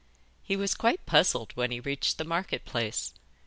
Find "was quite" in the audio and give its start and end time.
0.55-1.05